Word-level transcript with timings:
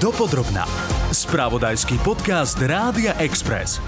Dopodrobná. 0.00 0.64
Spravodajský 1.12 2.00
podcast 2.00 2.56
Rádia 2.56 3.12
Express. 3.20 3.84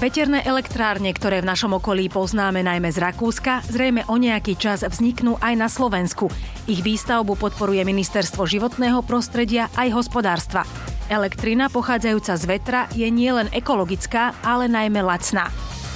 Veterné 0.00 0.40
elektrárne, 0.48 1.12
ktoré 1.12 1.44
v 1.44 1.52
našom 1.52 1.76
okolí 1.76 2.08
poznáme 2.08 2.64
najmä 2.64 2.88
z 2.88 2.96
Rakúska, 2.96 3.60
zrejme 3.68 4.08
o 4.08 4.16
nejaký 4.16 4.56
čas 4.56 4.80
vzniknú 4.80 5.36
aj 5.44 5.52
na 5.60 5.68
Slovensku. 5.68 6.32
Ich 6.64 6.80
výstavbu 6.80 7.36
podporuje 7.36 7.84
Ministerstvo 7.84 8.48
životného 8.48 9.04
prostredia 9.04 9.68
aj 9.76 9.92
hospodárstva. 9.92 10.64
Elektrina 11.12 11.68
pochádzajúca 11.68 12.32
z 12.32 12.44
vetra 12.48 12.80
je 12.96 13.12
nielen 13.12 13.52
ekologická, 13.52 14.32
ale 14.40 14.72
najmä 14.72 15.04
lacná. 15.04 15.52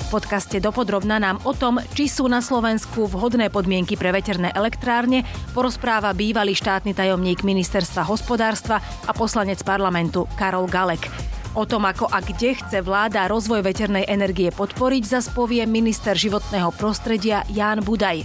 V 0.07 0.23
podcaste 0.23 0.63
Dopodrobna 0.63 1.19
nám 1.19 1.43
o 1.43 1.51
tom, 1.51 1.83
či 1.99 2.07
sú 2.07 2.31
na 2.31 2.39
Slovensku 2.39 3.11
vhodné 3.11 3.51
podmienky 3.51 3.99
pre 3.99 4.15
veterné 4.15 4.55
elektrárne, 4.55 5.27
porozpráva 5.51 6.15
bývalý 6.15 6.55
štátny 6.55 6.95
tajomník 6.95 7.43
ministerstva 7.43 8.07
hospodárstva 8.07 8.79
a 8.79 9.11
poslanec 9.11 9.67
parlamentu 9.67 10.31
Karol 10.39 10.71
Galek. 10.71 11.11
O 11.59 11.67
tom, 11.67 11.91
ako 11.91 12.07
a 12.07 12.23
kde 12.23 12.55
chce 12.55 12.87
vláda 12.87 13.27
rozvoj 13.27 13.67
veternej 13.67 14.07
energie 14.07 14.55
podporiť, 14.55 15.03
zas 15.03 15.27
povie 15.27 15.67
minister 15.67 16.15
životného 16.15 16.71
prostredia 16.79 17.43
Ján 17.51 17.83
Budaj. 17.83 18.23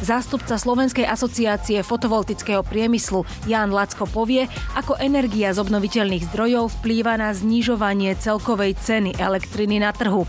Zástupca 0.00 0.56
Slovenskej 0.56 1.04
asociácie 1.04 1.84
fotovoltického 1.84 2.64
priemyslu 2.64 3.28
Ján 3.44 3.76
Lacko 3.76 4.08
povie, 4.08 4.48
ako 4.72 4.96
energia 4.96 5.52
z 5.52 5.60
obnoviteľných 5.60 6.32
zdrojov 6.32 6.80
vplýva 6.80 7.20
na 7.20 7.36
znižovanie 7.36 8.16
celkovej 8.16 8.72
ceny 8.80 9.20
elektriny 9.20 9.84
na 9.84 9.92
trhu. 9.92 10.24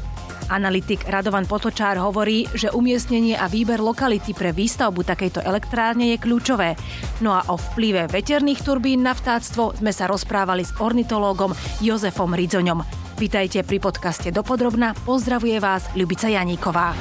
Analytik 0.52 1.08
Radovan 1.08 1.48
Potočár 1.48 1.96
hovorí, 1.96 2.44
že 2.52 2.68
umiestnenie 2.76 3.40
a 3.40 3.48
výber 3.48 3.80
lokality 3.80 4.36
pre 4.36 4.52
výstavbu 4.52 5.08
takejto 5.08 5.40
elektrárne 5.40 6.12
je 6.12 6.18
kľúčové. 6.20 6.76
No 7.24 7.32
a 7.32 7.48
o 7.48 7.56
vplyve 7.56 8.12
veterných 8.12 8.60
turbín 8.60 9.00
na 9.00 9.16
vtáctvo 9.16 9.80
sme 9.80 9.96
sa 9.96 10.12
rozprávali 10.12 10.68
s 10.68 10.76
ornitológom 10.76 11.56
Jozefom 11.80 12.36
Ridzoňom. 12.36 12.84
Vítajte 13.16 13.64
pri 13.64 13.80
podcaste 13.80 14.28
Dopodrobna. 14.36 14.92
Pozdravuje 15.08 15.56
vás 15.64 15.88
Ľubica 15.96 16.28
Janíková. 16.28 17.00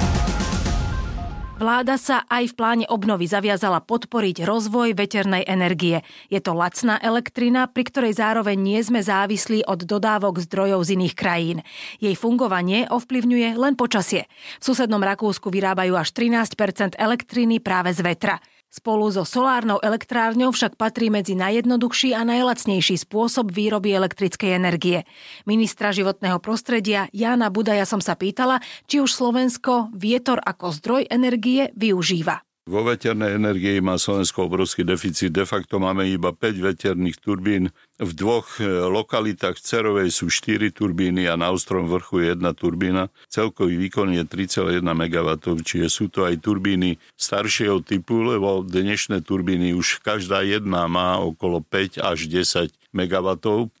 Vláda 1.61 1.93
sa 2.01 2.25
aj 2.25 2.49
v 2.49 2.57
pláne 2.57 2.85
obnovy 2.89 3.29
zaviazala 3.29 3.85
podporiť 3.85 4.49
rozvoj 4.49 4.97
veternej 4.97 5.45
energie. 5.45 6.01
Je 6.33 6.41
to 6.41 6.57
lacná 6.57 6.97
elektrina, 6.97 7.69
pri 7.69 7.85
ktorej 7.85 8.17
zároveň 8.17 8.57
nie 8.57 8.81
sme 8.81 8.97
závislí 8.97 9.69
od 9.69 9.85
dodávok 9.85 10.41
zdrojov 10.41 10.89
z 10.89 10.97
iných 10.97 11.13
krajín. 11.13 11.61
Jej 12.01 12.17
fungovanie 12.17 12.89
ovplyvňuje 12.89 13.61
len 13.61 13.77
počasie. 13.77 14.25
V 14.57 14.73
susednom 14.73 15.05
Rakúsku 15.05 15.53
vyrábajú 15.53 15.93
až 16.01 16.09
13% 16.17 16.97
elektriny 16.97 17.61
práve 17.61 17.93
z 17.93 18.09
vetra. 18.09 18.41
Spolu 18.71 19.11
so 19.11 19.27
solárnou 19.27 19.83
elektrárňou 19.83 20.55
však 20.55 20.79
patrí 20.79 21.11
medzi 21.11 21.35
najjednoduchší 21.35 22.15
a 22.15 22.23
najlacnejší 22.23 22.95
spôsob 23.03 23.51
výroby 23.51 23.91
elektrickej 23.91 24.55
energie. 24.55 25.03
Ministra 25.43 25.91
životného 25.91 26.39
prostredia 26.39 27.11
Jána 27.11 27.51
Budaja 27.51 27.83
som 27.83 27.99
sa 27.99 28.15
pýtala, 28.15 28.63
či 28.87 29.03
už 29.03 29.11
Slovensko 29.11 29.91
vietor 29.91 30.39
ako 30.39 30.71
zdroj 30.71 31.03
energie 31.11 31.67
využíva. 31.75 32.47
Vo 32.71 32.87
veternej 32.87 33.35
energii 33.35 33.83
má 33.83 33.99
Slovensko 33.99 34.47
obrovský 34.47 34.87
deficit. 34.87 35.35
De 35.35 35.43
facto 35.43 35.75
máme 35.75 36.07
iba 36.07 36.31
5 36.31 36.71
veterných 36.71 37.19
turbín. 37.19 37.67
V 37.99 38.11
dvoch 38.15 38.63
e, 38.63 38.87
lokalitách 38.87 39.59
v 39.59 39.65
Cerovej 39.67 40.07
sú 40.07 40.31
4 40.31 40.71
turbíny 40.71 41.27
a 41.27 41.35
na 41.35 41.51
Ostrom 41.51 41.91
vrchu 41.91 42.23
je 42.23 42.25
jedna 42.31 42.55
turbína. 42.55 43.11
Celkový 43.27 43.75
výkon 43.75 44.15
je 44.15 44.23
3,1 44.23 44.87
MW, 44.87 45.29
čiže 45.67 45.91
sú 45.91 46.07
to 46.07 46.23
aj 46.23 46.39
turbíny 46.39 46.95
staršieho 47.19 47.83
typu, 47.83 48.23
lebo 48.23 48.63
dnešné 48.63 49.19
turbíny 49.27 49.75
už 49.75 49.99
každá 49.99 50.39
jedna 50.39 50.87
má 50.87 51.19
okolo 51.19 51.59
5 51.59 51.99
až 51.99 52.31
10 52.31 52.71
MW, 52.95 53.27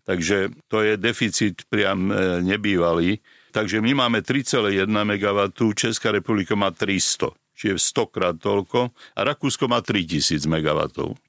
takže 0.03 0.51
to 0.67 0.83
je 0.83 0.99
deficit 0.99 1.63
priam 1.71 2.11
e, 2.11 2.43
nebývalý. 2.43 3.23
Takže 3.55 3.79
my 3.79 4.03
máme 4.03 4.19
3,1 4.19 4.83
MW, 4.83 5.39
Česká 5.79 6.11
republika 6.11 6.59
má 6.59 6.75
300 6.75 7.31
čiže 7.61 7.77
100 7.77 8.09
krát 8.09 8.35
toľko, 8.41 8.89
a 8.89 9.19
Rakúsko 9.21 9.69
má 9.69 9.85
3000 9.85 10.49
MW, 10.49 10.79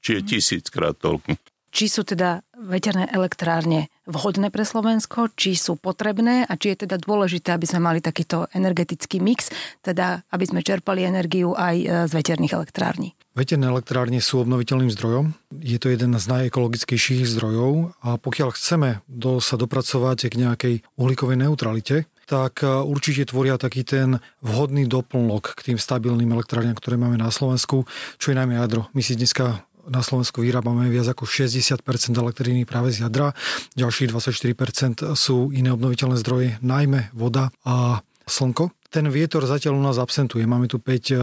čiže 0.01 0.21
tisíckrát 0.25 0.97
toľko. 0.97 1.37
Či 1.73 1.89
sú 1.89 2.05
teda 2.05 2.45
veterné 2.53 3.09
elektrárne 3.09 3.89
vhodné 4.05 4.53
pre 4.53 4.61
Slovensko, 4.61 5.33
či 5.33 5.57
sú 5.57 5.73
potrebné 5.73 6.45
a 6.45 6.53
či 6.53 6.77
je 6.77 6.85
teda 6.85 7.01
dôležité, 7.01 7.49
aby 7.49 7.65
sme 7.65 7.81
mali 7.81 7.97
takýto 7.97 8.45
energetický 8.53 9.17
mix, 9.17 9.49
teda 9.81 10.21
aby 10.29 10.45
sme 10.45 10.61
čerpali 10.61 11.01
energiu 11.01 11.57
aj 11.57 11.75
e, 11.81 11.85
z 12.05 12.11
veterných 12.13 12.53
elektrární. 12.53 13.17
Veterné 13.33 13.73
elektrárne 13.73 14.21
sú 14.21 14.45
obnoviteľným 14.45 14.93
zdrojom. 14.93 15.33
Je 15.65 15.81
to 15.81 15.89
jeden 15.89 16.13
z 16.13 16.25
najekologickejších 16.29 17.25
zdrojov 17.25 17.97
a 18.05 18.21
pokiaľ 18.21 18.53
chceme 18.53 19.01
do, 19.09 19.41
sa 19.41 19.57
dopracovať 19.57 20.29
k 20.29 20.35
nejakej 20.45 20.75
uhlíkovej 21.01 21.41
neutralite, 21.41 22.05
tak 22.25 22.63
e, 22.63 22.67
určite 22.67 23.29
tvoria 23.29 23.59
taký 23.59 23.83
ten 23.83 24.19
vhodný 24.43 24.87
doplnok 24.87 25.55
k 25.55 25.73
tým 25.73 25.77
stabilným 25.79 26.31
elektrárňam, 26.31 26.77
ktoré 26.77 26.95
máme 26.95 27.19
na 27.19 27.29
Slovensku, 27.29 27.87
čo 28.19 28.31
je 28.31 28.35
najmä 28.37 28.55
jadro. 28.59 28.87
My 28.95 29.01
si 29.03 29.15
dneska 29.15 29.65
na 29.83 29.99
Slovensku 29.99 30.39
vyrábame 30.39 30.87
viac 30.87 31.11
ako 31.11 31.27
60% 31.27 31.83
elektriny 32.15 32.63
práve 32.63 32.95
z 32.95 33.03
jadra, 33.03 33.35
ďalších 33.75 34.15
24% 34.15 35.11
sú 35.19 35.51
iné 35.51 35.75
obnoviteľné 35.75 36.15
zdroje, 36.23 36.49
najmä 36.63 37.11
voda 37.11 37.51
a 37.67 37.99
slnko. 38.23 38.71
Ten 38.87 39.11
vietor 39.11 39.43
zatiaľ 39.43 39.75
u 39.75 39.83
nás 39.83 39.99
absentuje. 39.99 40.47
Máme 40.47 40.71
tu 40.71 40.79
5, 40.79 41.11
e, 41.11 41.19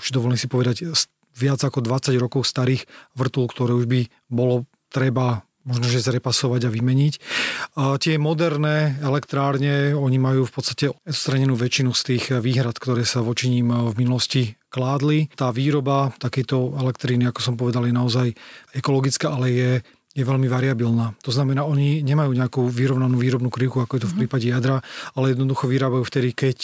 už 0.00 0.06
dovolím 0.16 0.40
si 0.40 0.48
povedať, 0.48 0.88
viac 1.36 1.60
ako 1.62 1.84
20 1.84 2.16
rokov 2.16 2.48
starých 2.48 2.88
vrtul, 3.14 3.46
ktoré 3.48 3.76
už 3.76 3.86
by 3.86 4.00
bolo 4.32 4.64
treba 4.90 5.44
možno, 5.70 5.86
že 5.86 6.02
zrepasovať 6.02 6.66
a 6.66 6.74
vymeniť. 6.74 7.14
A 7.78 7.94
tie 8.02 8.18
moderné 8.18 8.98
elektrárne, 8.98 9.94
oni 9.94 10.18
majú 10.18 10.42
v 10.44 10.52
podstate 10.52 10.90
odstranenú 11.06 11.54
väčšinu 11.54 11.94
z 11.94 12.02
tých 12.02 12.24
výhrad, 12.42 12.74
ktoré 12.74 13.06
sa 13.06 13.22
voči 13.22 13.46
ním 13.46 13.70
v 13.70 13.94
minulosti 13.94 14.58
kládli. 14.66 15.30
Tá 15.38 15.54
výroba 15.54 16.10
takejto 16.18 16.74
elektriny, 16.82 17.30
ako 17.30 17.40
som 17.40 17.54
povedal, 17.54 17.86
je 17.86 17.94
naozaj 17.94 18.28
ekologická, 18.74 19.30
ale 19.30 19.48
je 19.54 19.72
je 20.10 20.26
veľmi 20.26 20.50
variabilná. 20.50 21.14
To 21.22 21.30
znamená, 21.30 21.62
oni 21.62 22.02
nemajú 22.02 22.34
nejakú 22.34 22.66
vyrovnanú 22.66 23.14
výrobnú 23.14 23.46
krivku, 23.46 23.78
ako 23.78 23.94
je 23.94 24.02
to 24.02 24.10
v 24.10 24.14
mhm. 24.14 24.20
prípade 24.26 24.46
jadra, 24.50 24.76
ale 25.14 25.38
jednoducho 25.38 25.70
vyrábajú 25.70 26.02
vtedy, 26.02 26.34
keď 26.34 26.58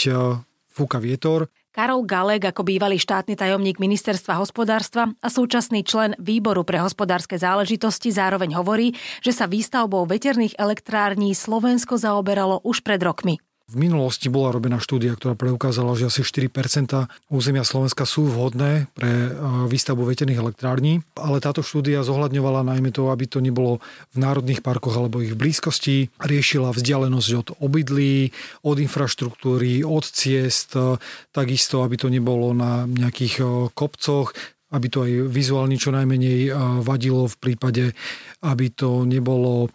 fúka 0.67 0.99
vietor. 1.01 1.49
Karol 1.77 2.09
Galek 2.09 2.41
ako 2.49 2.65
bývalý 2.65 2.97
štátny 2.97 3.37
tajomník 3.37 3.77
ministerstva 3.77 4.41
hospodárstva 4.41 5.13
a 5.21 5.29
súčasný 5.29 5.85
člen 5.85 6.17
výboru 6.17 6.65
pre 6.65 6.81
hospodárske 6.81 7.37
záležitosti 7.37 8.09
zároveň 8.17 8.57
hovorí, 8.57 8.97
že 9.21 9.37
sa 9.37 9.45
výstavbou 9.45 10.09
veterných 10.09 10.57
elektrární 10.57 11.37
Slovensko 11.37 12.01
zaoberalo 12.01 12.65
už 12.65 12.81
pred 12.81 13.05
rokmi. 13.05 13.37
V 13.67 13.83
minulosti 13.83 14.31
bola 14.31 14.55
robená 14.55 14.79
štúdia, 14.79 15.19
ktorá 15.19 15.35
preukázala, 15.35 15.99
že 15.99 16.07
asi 16.07 16.23
4% 16.23 17.11
územia 17.27 17.67
Slovenska 17.67 18.07
sú 18.07 18.31
vhodné 18.31 18.87
pre 18.95 19.11
e, 19.11 19.31
výstavbu 19.67 20.07
veterných 20.07 20.39
elektrární, 20.39 21.03
ale 21.19 21.43
táto 21.43 21.67
štúdia 21.67 22.07
zohľadňovala 22.07 22.63
najmä 22.63 22.95
to, 22.95 23.11
aby 23.11 23.27
to 23.27 23.43
nebolo 23.43 23.83
v 24.15 24.23
národných 24.23 24.63
parkoch 24.63 24.95
alebo 24.95 25.19
ich 25.19 25.35
blízkosti, 25.35 26.15
riešila 26.23 26.71
vzdialenosť 26.71 27.31
od 27.35 27.49
obydlí, 27.59 28.31
od 28.63 28.79
infraštruktúry, 28.79 29.83
od 29.83 30.07
ciest, 30.15 30.79
e, 30.79 31.03
takisto, 31.35 31.83
aby 31.83 31.99
to 31.99 32.07
nebolo 32.07 32.55
na 32.55 32.87
nejakých 32.87 33.35
e, 33.43 33.45
kopcoch, 33.75 34.31
aby 34.67 34.87
to 34.91 35.07
aj 35.07 35.31
vizuálne 35.31 35.79
čo 35.79 35.95
najmenej 35.95 36.51
vadilo 36.83 37.31
v 37.31 37.37
prípade, 37.39 37.85
aby 38.43 38.67
to 38.75 39.07
nebolo 39.07 39.71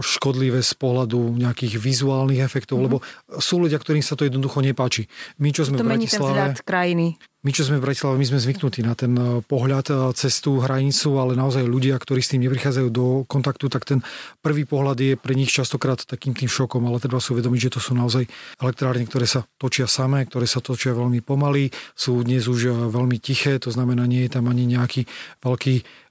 škodlivé 0.00 0.64
z 0.64 0.72
pohľadu 0.80 1.36
nejakých 1.36 1.76
vizuálnych 1.76 2.40
efektov, 2.40 2.80
mm-hmm. 2.80 3.00
lebo 3.00 3.36
sú 3.36 3.60
ľudia, 3.60 3.76
ktorým 3.76 4.00
sa 4.00 4.16
to 4.16 4.24
jednoducho 4.24 4.64
nepáči. 4.64 5.04
My, 5.36 5.52
čo 5.52 5.68
sme 5.68 5.76
to 5.76 5.84
v 5.84 5.92
Bratislave... 5.92 6.56
ten 6.56 6.64
krajiny. 6.64 7.20
My, 7.48 7.56
čo 7.56 7.64
sme 7.64 7.80
v 7.80 7.88
Bratislave, 7.88 8.20
my 8.20 8.28
sme 8.28 8.44
zvyknutí 8.44 8.84
na 8.84 8.92
ten 8.92 9.16
e, 9.16 9.40
pohľad 9.40 9.88
e, 9.88 9.94
cez 10.12 10.44
tú 10.44 10.60
hranicu, 10.60 11.16
ale 11.16 11.32
naozaj 11.32 11.64
ľudia, 11.64 11.96
ktorí 11.96 12.20
s 12.20 12.36
tým 12.36 12.44
neprichádzajú 12.44 12.88
do 12.92 13.24
kontaktu, 13.24 13.72
tak 13.72 13.88
ten 13.88 14.04
prvý 14.44 14.68
pohľad 14.68 15.00
je 15.00 15.16
pre 15.16 15.32
nich 15.32 15.48
častokrát 15.48 15.96
takým 15.96 16.36
tým 16.36 16.44
šokom, 16.44 16.84
ale 16.84 17.00
treba 17.00 17.24
si 17.24 17.32
uvedomiť, 17.32 17.72
že 17.72 17.72
to 17.72 17.80
sú 17.80 17.96
naozaj 17.96 18.28
elektrárne, 18.60 19.08
ktoré 19.08 19.24
sa 19.24 19.48
točia 19.56 19.88
samé, 19.88 20.28
ktoré 20.28 20.44
sa 20.44 20.60
točia 20.60 20.92
veľmi 20.92 21.24
pomaly, 21.24 21.72
sú 21.96 22.20
dnes 22.20 22.44
už 22.52 22.68
e, 22.68 22.72
veľmi 22.92 23.16
tiché, 23.16 23.56
to 23.56 23.72
znamená, 23.72 24.04
nie 24.04 24.28
je 24.28 24.36
tam 24.36 24.44
ani 24.52 24.68
nejaký 24.68 25.08
veľký, 25.40 26.04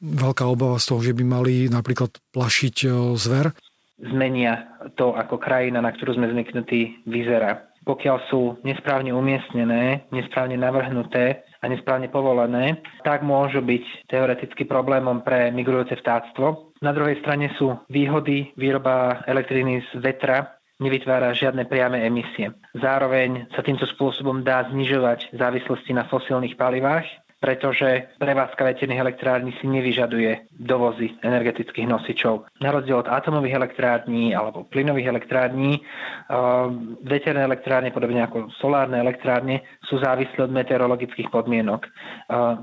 veľká 0.00 0.44
obava 0.48 0.80
z 0.80 0.86
toho, 0.88 1.00
že 1.04 1.12
by 1.12 1.24
mali 1.28 1.68
napríklad 1.68 2.08
plašiť 2.32 2.88
zver. 3.20 3.52
Zmenia 4.00 4.80
to, 4.96 5.12
ako 5.12 5.36
krajina, 5.36 5.84
na 5.84 5.92
ktorú 5.92 6.16
sme 6.16 6.32
zvyknutí, 6.32 7.04
vyzerá 7.04 7.69
pokiaľ 7.90 8.16
sú 8.30 8.62
nesprávne 8.62 9.10
umiestnené, 9.10 10.06
nesprávne 10.14 10.54
navrhnuté 10.54 11.42
a 11.58 11.66
nesprávne 11.66 12.06
povolené, 12.06 12.78
tak 13.02 13.26
môžu 13.26 13.58
byť 13.58 14.06
teoreticky 14.06 14.62
problémom 14.62 15.26
pre 15.26 15.50
migrujúce 15.50 15.98
vtáctvo. 15.98 16.70
Na 16.78 16.94
druhej 16.94 17.18
strane 17.18 17.50
sú 17.58 17.74
výhody 17.90 18.54
výroba 18.54 19.26
elektriny 19.26 19.82
z 19.90 19.98
vetra 19.98 20.60
nevytvára 20.80 21.36
žiadne 21.36 21.68
priame 21.68 22.00
emisie. 22.08 22.56
Zároveň 22.72 23.52
sa 23.52 23.60
týmto 23.60 23.84
spôsobom 23.84 24.40
dá 24.40 24.64
znižovať 24.72 25.36
závislosti 25.36 25.92
na 25.92 26.08
fosílnych 26.08 26.56
palivách 26.56 27.04
pretože 27.40 28.12
prevádzka 28.20 28.60
veterných 28.64 29.00
elektrární 29.00 29.56
si 29.58 29.66
nevyžaduje 29.66 30.52
dovozy 30.52 31.16
energetických 31.24 31.88
nosičov. 31.88 32.44
Na 32.60 32.68
rozdiel 32.68 33.00
od 33.00 33.08
atomových 33.08 33.56
elektrární 33.56 34.36
alebo 34.36 34.68
plynových 34.68 35.08
elektrární, 35.08 35.80
veterné 37.02 37.42
elektrárne, 37.48 37.96
podobne 37.96 38.28
ako 38.28 38.52
solárne 38.60 39.00
elektrárne, 39.00 39.64
sú 39.88 39.96
závislé 39.98 40.44
od 40.44 40.52
meteorologických 40.52 41.32
podmienok. 41.32 41.88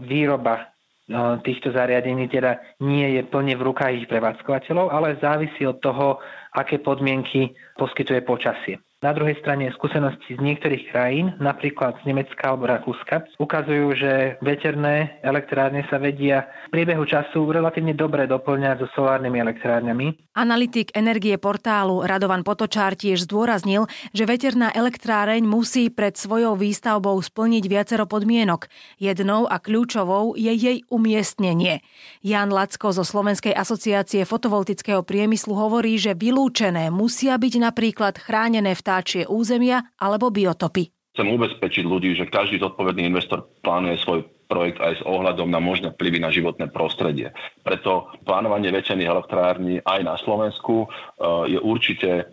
Výroba 0.06 0.70
týchto 1.42 1.72
zariadení 1.72 2.28
teda 2.30 2.60
nie 2.84 3.18
je 3.18 3.22
plne 3.26 3.56
v 3.58 3.66
rukách 3.66 4.06
ich 4.06 4.08
prevádzkovateľov, 4.12 4.94
ale 4.94 5.18
závisí 5.18 5.66
od 5.66 5.82
toho, 5.82 6.22
aké 6.54 6.78
podmienky 6.78 7.56
poskytuje 7.80 8.22
počasie. 8.22 8.78
Na 8.98 9.14
druhej 9.14 9.38
strane 9.46 9.70
skúsenosti 9.78 10.34
z 10.34 10.42
niektorých 10.42 10.90
krajín, 10.90 11.30
napríklad 11.38 12.02
z 12.02 12.10
Nemecka 12.10 12.50
alebo 12.50 12.66
Rakúska, 12.66 13.30
ukazujú, 13.38 13.94
že 13.94 14.42
veterné 14.42 15.22
elektrárne 15.22 15.86
sa 15.86 16.02
vedia 16.02 16.50
v 16.66 16.82
priebehu 16.82 17.06
času 17.06 17.46
relatívne 17.46 17.94
dobre 17.94 18.26
doplňať 18.26 18.82
so 18.82 18.90
solárnymi 18.98 19.38
elektrárňami. 19.38 20.34
Analytik 20.34 20.98
energie 20.98 21.38
portálu 21.38 22.02
Radovan 22.10 22.42
Potočár 22.42 22.98
tiež 22.98 23.30
zdôraznil, 23.30 23.86
že 24.18 24.26
veterná 24.26 24.74
elektráreň 24.74 25.46
musí 25.46 25.94
pred 25.94 26.18
svojou 26.18 26.58
výstavbou 26.58 27.22
splniť 27.22 27.70
viacero 27.70 28.10
podmienok. 28.10 28.66
Jednou 28.98 29.46
a 29.46 29.62
kľúčovou 29.62 30.34
je 30.34 30.50
jej 30.58 30.78
umiestnenie. 30.90 31.86
Jan 32.26 32.50
Lacko 32.50 32.90
zo 32.98 33.06
Slovenskej 33.06 33.54
asociácie 33.54 34.26
fotovoltického 34.26 35.06
priemyslu 35.06 35.54
hovorí, 35.54 36.02
že 36.02 36.18
vylúčené 36.18 36.90
musia 36.90 37.38
byť 37.38 37.54
napríklad 37.62 38.18
chránené 38.18 38.74
v 38.74 38.86
vtáčie 38.88 39.28
územia 39.28 39.84
alebo 40.00 40.32
biotopy. 40.32 40.88
Chcem 41.12 41.28
ubezpečiť 41.28 41.84
ľudí, 41.84 42.16
že 42.16 42.32
každý 42.32 42.64
zodpovedný 42.64 43.04
investor 43.04 43.52
plánuje 43.60 44.00
svoj 44.00 44.24
projekt 44.48 44.80
aj 44.80 45.04
s 45.04 45.04
ohľadom 45.04 45.52
na 45.52 45.60
možné 45.60 45.92
vplyvy 45.92 46.24
na 46.24 46.32
životné 46.32 46.72
prostredie. 46.72 47.36
Preto 47.68 48.08
plánovanie 48.24 48.72
väčšených 48.72 49.12
elektrární 49.12 49.84
aj 49.84 50.00
na 50.08 50.16
Slovensku 50.16 50.88
e, 50.88 50.88
je 51.52 51.60
určite 51.60 52.12
e, 52.16 52.24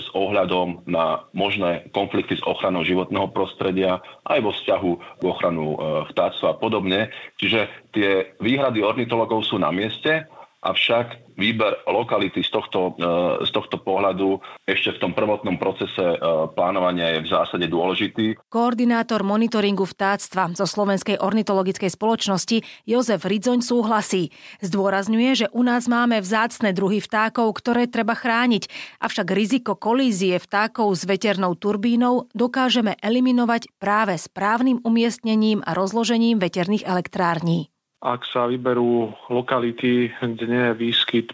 s 0.00 0.08
ohľadom 0.16 0.88
na 0.88 1.28
možné 1.36 1.92
konflikty 1.92 2.40
s 2.40 2.46
ochranou 2.48 2.88
životného 2.88 3.28
prostredia 3.36 4.00
aj 4.24 4.38
vo 4.40 4.50
vzťahu 4.56 4.90
k 5.20 5.22
ochranu 5.28 5.76
e, 5.76 5.78
vtáctva 6.08 6.56
a 6.56 6.58
podobne. 6.58 7.12
Čiže 7.36 7.92
tie 7.92 8.32
výhrady 8.40 8.80
ornitologov 8.80 9.44
sú 9.44 9.60
na 9.60 9.68
mieste, 9.68 10.24
avšak 10.58 11.38
výber 11.38 11.86
lokality 11.86 12.42
z 12.42 12.50
tohto, 12.50 12.98
e, 12.98 13.46
z 13.46 13.50
tohto 13.54 13.78
pohľadu 13.78 14.42
ešte 14.66 14.98
v 14.98 15.00
tom 15.06 15.12
prvotnom 15.14 15.54
procese 15.54 16.02
e, 16.02 16.16
plánovania 16.50 17.14
je 17.18 17.20
v 17.22 17.30
zásade 17.30 17.66
dôležitý. 17.70 18.34
Koordinátor 18.50 19.22
monitoringu 19.22 19.86
vtáctva 19.86 20.50
zo 20.58 20.66
Slovenskej 20.66 21.22
ornitologickej 21.22 21.94
spoločnosti 21.94 22.66
Jozef 22.90 23.22
Ridzoň 23.22 23.62
súhlasí. 23.62 24.34
Zdôrazňuje, 24.58 25.46
že 25.46 25.46
u 25.54 25.62
nás 25.62 25.86
máme 25.86 26.18
vzácne 26.18 26.74
druhy 26.74 26.98
vtákov, 26.98 27.54
ktoré 27.54 27.86
treba 27.86 28.18
chrániť, 28.18 28.66
avšak 28.98 29.30
riziko 29.30 29.78
kolízie 29.78 30.42
vtákov 30.42 30.90
s 30.98 31.06
veternou 31.06 31.54
turbínou 31.54 32.26
dokážeme 32.34 32.98
eliminovať 32.98 33.70
práve 33.78 34.18
správnym 34.18 34.82
umiestnením 34.82 35.62
a 35.62 35.70
rozložením 35.78 36.42
veterných 36.42 36.82
elektrární 36.82 37.70
ak 37.98 38.22
sa 38.30 38.46
vyberú 38.46 39.10
lokality, 39.26 40.14
kde 40.22 40.44
nie 40.46 40.64
je 40.70 40.78
výskyt 40.78 41.26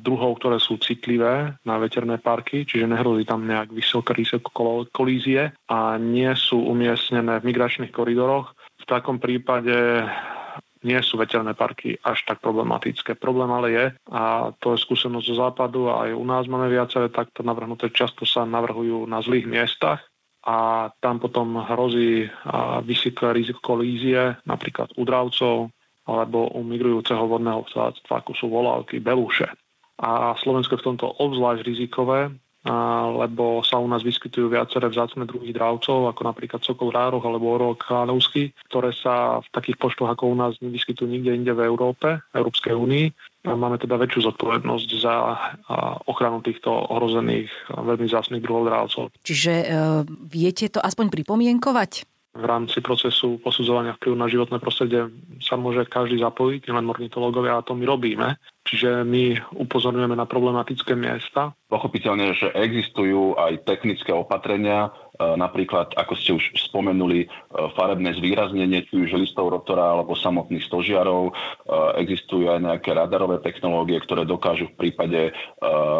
druhov, 0.00 0.38
ktoré 0.38 0.62
sú 0.62 0.78
citlivé 0.78 1.58
na 1.66 1.76
veterné 1.82 2.14
parky, 2.22 2.62
čiže 2.62 2.86
nehrozí 2.86 3.26
tam 3.26 3.42
nejak 3.42 3.74
vysoké 3.74 4.14
riziko 4.14 4.86
kolízie 4.94 5.50
a 5.66 5.98
nie 5.98 6.30
sú 6.38 6.62
umiestnené 6.62 7.42
v 7.42 7.46
migračných 7.50 7.90
koridoroch, 7.90 8.54
v 8.78 8.84
takom 8.86 9.18
prípade 9.18 10.06
nie 10.86 11.00
sú 11.02 11.18
veterné 11.18 11.50
parky 11.58 11.98
až 12.06 12.22
tak 12.22 12.38
problematické. 12.38 13.18
Problém 13.18 13.50
ale 13.50 13.68
je, 13.74 13.84
a 14.14 14.54
to 14.62 14.78
je 14.78 14.84
skúsenosť 14.86 15.26
zo 15.26 15.34
západu 15.42 15.90
a 15.90 16.06
aj 16.06 16.14
u 16.14 16.22
nás 16.22 16.46
máme 16.46 16.70
viaceré 16.70 17.10
takto 17.10 17.42
navrhnuté, 17.42 17.90
často 17.90 18.22
sa 18.22 18.46
navrhujú 18.46 19.02
na 19.10 19.18
zlých 19.18 19.50
miestach, 19.50 20.06
a 20.46 20.86
tam 21.02 21.18
potom 21.18 21.58
hrozí 21.58 22.30
vysoké 22.86 23.34
riziko 23.34 23.58
kolízie, 23.74 24.38
napríklad 24.46 24.94
u 24.94 25.02
dravcov, 25.02 25.74
alebo 26.06 26.50
u 26.54 26.62
migrujúceho 26.62 27.26
vodného 27.26 27.66
vtáctva, 27.66 28.22
ako 28.22 28.32
sú 28.38 28.46
volávky, 28.46 29.02
beluše. 29.02 29.50
A 29.98 30.38
Slovensko 30.38 30.78
je 30.78 30.82
v 30.82 30.88
tomto 30.94 31.06
obzvlášť 31.18 31.66
rizikové, 31.66 32.30
lebo 33.14 33.62
sa 33.62 33.78
u 33.78 33.86
nás 33.86 34.02
vyskytujú 34.02 34.50
viaceré 34.50 34.90
vzácne 34.90 35.22
druhy 35.22 35.54
dravcov, 35.54 36.10
ako 36.10 36.20
napríklad 36.26 36.60
sokol 36.66 36.90
rároch 36.90 37.22
alebo 37.22 37.54
orol 37.54 37.78
kráľovský, 37.78 38.50
ktoré 38.66 38.90
sa 38.90 39.38
v 39.38 39.48
takých 39.54 39.78
počtoch 39.78 40.10
ako 40.10 40.34
u 40.34 40.36
nás 40.36 40.58
nevyskytujú 40.58 41.06
nikde 41.06 41.30
inde 41.30 41.52
v 41.54 41.62
Európe, 41.62 42.18
Európskej 42.34 42.74
únii. 42.74 43.06
Máme 43.46 43.78
teda 43.78 43.94
väčšiu 43.94 44.34
zodpovednosť 44.34 44.88
za 44.98 45.14
ochranu 46.10 46.42
týchto 46.42 46.74
ohrozených 46.74 47.46
veľmi 47.70 48.06
vzácných 48.10 48.42
druhov 48.42 48.66
dravcov. 48.66 49.14
Čiže 49.22 49.52
e, 49.62 49.66
viete 50.26 50.66
to 50.66 50.82
aspoň 50.82 51.14
pripomienkovať? 51.14 52.15
V 52.36 52.44
rámci 52.44 52.78
procesu 52.84 53.40
posudzovania 53.40 53.96
vplyvu 53.96 54.16
na 54.16 54.28
životné 54.28 54.60
prostredie 54.60 55.08
sa 55.40 55.56
môže 55.56 55.88
každý 55.88 56.20
zapojiť, 56.20 56.68
nielen 56.68 56.92
ornitológovia, 56.92 57.58
a 57.58 57.64
to 57.66 57.72
my 57.72 57.84
robíme. 57.88 58.36
Čiže 58.66 59.06
my 59.06 59.54
upozorňujeme 59.62 60.18
na 60.18 60.26
problematické 60.26 60.98
miesta. 60.98 61.54
Pochopiteľne, 61.70 62.34
že 62.34 62.50
existujú 62.50 63.38
aj 63.38 63.62
technické 63.62 64.10
opatrenia, 64.10 64.90
e, 64.90 65.38
napríklad, 65.38 65.94
ako 65.94 66.12
ste 66.18 66.34
už 66.34 66.50
spomenuli, 66.66 67.26
e, 67.26 67.28
farebné 67.78 68.18
zvýraznenie, 68.18 68.90
či 68.90 69.06
už 69.06 69.22
listov 69.22 69.54
rotora 69.54 69.94
alebo 69.94 70.18
samotných 70.18 70.66
stožiarov. 70.66 71.30
E, 71.30 71.32
existujú 72.02 72.50
aj 72.50 72.58
nejaké 72.58 72.90
radarové 72.90 73.38
technológie, 73.38 74.02
ktoré 74.02 74.26
dokážu 74.26 74.66
v 74.74 74.90
prípade 74.90 75.30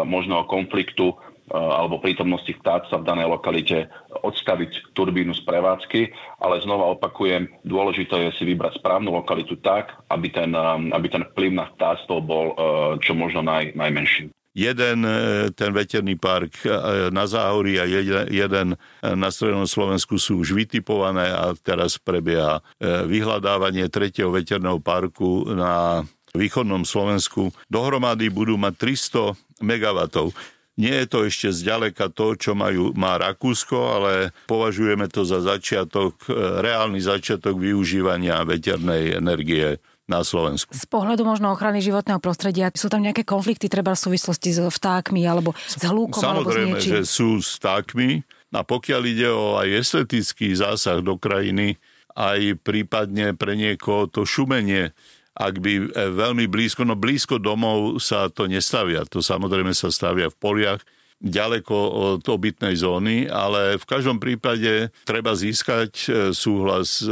možného 0.07 0.47
konfliktu 0.47 1.15
alebo 1.51 2.03
prítomnosti 2.03 2.51
vtáctva 2.51 2.99
v 2.99 3.07
danej 3.07 3.27
lokalite 3.31 3.77
odstaviť 4.11 4.91
turbínu 4.91 5.31
z 5.31 5.41
prevádzky, 5.47 6.01
ale 6.43 6.59
znova 6.59 6.91
opakujem, 6.91 7.47
dôležité 7.63 8.27
je 8.27 8.31
si 8.35 8.43
vybrať 8.43 8.83
správnu 8.83 9.15
lokalitu 9.15 9.55
tak, 9.63 9.95
aby 10.11 10.27
ten, 10.27 10.51
eh, 10.51 10.91
aby 10.91 11.07
ten 11.07 11.23
vplyv 11.31 11.51
na 11.55 11.65
vtáctvo 11.71 12.19
bol 12.19 12.45
eh, 12.51 12.55
čo 12.99 13.15
možno 13.15 13.39
naj, 13.43 13.75
najmenší. 13.79 14.31
Jeden 14.57 15.05
ten 15.53 15.69
veterný 15.69 16.17
park 16.17 16.65
na 17.13 17.29
Záhorí 17.29 17.77
a 17.77 17.85
jeden 18.25 18.73
na 19.05 19.29
Strednom 19.29 19.69
Slovensku 19.69 20.17
sú 20.17 20.41
už 20.41 20.57
vytipované 20.57 21.29
a 21.29 21.53
teraz 21.53 22.01
prebieha 22.01 22.65
vyhľadávanie 22.81 23.85
tretieho 23.85 24.33
veterného 24.33 24.81
parku 24.81 25.45
na 25.53 26.01
východnom 26.33 26.81
Slovensku. 26.89 27.53
Dohromady 27.69 28.33
budú 28.33 28.57
mať 28.57 28.97
300 28.97 29.61
megawatov. 29.61 30.33
Nie 30.77 31.03
je 31.03 31.07
to 31.09 31.19
ešte 31.25 31.49
zďaleka 31.49 32.13
to, 32.13 32.37
čo 32.37 32.53
majú, 32.53 32.93
má 32.93 33.17
Rakúsko, 33.17 33.97
ale 33.97 34.13
považujeme 34.45 35.09
to 35.09 35.25
za 35.25 35.41
začiatok, 35.41 36.21
e, 36.29 36.37
reálny 36.61 37.01
začiatok 37.01 37.57
využívania 37.57 38.45
veternej 38.45 39.17
energie 39.17 39.81
na 40.07 40.23
Slovensku. 40.23 40.71
Z 40.71 40.87
pohľadu 40.87 41.27
možno 41.27 41.51
ochrany 41.51 41.83
životného 41.83 42.21
prostredia 42.23 42.71
sú 42.71 42.87
tam 42.87 43.03
nejaké 43.03 43.27
konflikty 43.27 43.67
treba 43.67 43.97
v 43.97 44.05
súvislosti 44.07 44.55
s 44.55 44.59
vtákmi 44.63 45.25
alebo 45.27 45.51
s 45.57 45.81
hlúkom 45.83 46.23
Samozrejme, 46.23 46.77
alebo 46.77 46.79
s 46.79 46.87
že 46.87 47.01
sú 47.03 47.43
s 47.43 47.59
vtákmi 47.59 48.23
a 48.55 48.63
pokiaľ 48.63 49.01
ide 49.03 49.27
o 49.27 49.59
aj 49.59 49.67
estetický 49.67 50.55
zásah 50.55 51.03
do 51.03 51.19
krajiny, 51.19 51.75
aj 52.17 52.57
prípadne 52.63 53.35
pre 53.35 53.53
niekoho 53.53 54.07
to 54.07 54.23
šumenie, 54.23 54.95
ak 55.37 55.61
by 55.61 55.73
e, 55.77 55.85
veľmi 56.17 56.49
blízko, 56.49 56.81
no 56.81 56.97
blízko 56.97 57.37
domov 57.37 58.01
sa 58.01 58.25
to 58.33 58.49
nestavia. 58.49 59.05
To 59.13 59.21
samozrejme 59.21 59.69
sa 59.77 59.93
stavia 59.93 60.33
v 60.33 60.37
poliach, 60.41 60.81
ďaleko 61.17 61.73
od 62.13 62.23
obytnej 62.29 62.77
zóny, 62.77 63.25
ale 63.25 63.81
v 63.81 63.85
každom 63.89 64.21
prípade 64.21 64.93
treba 65.01 65.33
získať 65.33 65.91
e, 65.93 66.09
súhlas 66.33 67.01
e, 67.01 67.09